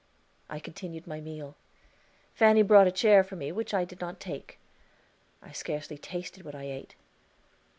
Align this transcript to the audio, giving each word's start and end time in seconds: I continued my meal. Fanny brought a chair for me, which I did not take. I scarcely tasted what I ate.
I 0.49 0.57
continued 0.57 1.05
my 1.05 1.21
meal. 1.21 1.55
Fanny 2.33 2.63
brought 2.63 2.87
a 2.87 2.91
chair 2.91 3.23
for 3.23 3.35
me, 3.35 3.51
which 3.51 3.71
I 3.71 3.85
did 3.85 4.01
not 4.01 4.19
take. 4.19 4.57
I 5.43 5.51
scarcely 5.51 5.99
tasted 5.99 6.43
what 6.43 6.55
I 6.55 6.63
ate. 6.63 6.95